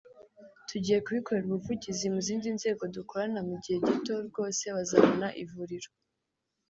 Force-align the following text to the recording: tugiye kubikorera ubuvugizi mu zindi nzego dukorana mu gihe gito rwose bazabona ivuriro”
tugiye 0.69 0.97
kubikorera 1.05 1.45
ubuvugizi 1.47 2.05
mu 2.13 2.19
zindi 2.27 2.47
nzego 2.57 2.83
dukorana 2.95 3.39
mu 3.49 3.55
gihe 3.63 3.77
gito 3.87 4.13
rwose 4.27 4.63
bazabona 4.75 5.27
ivuriro” 5.43 5.89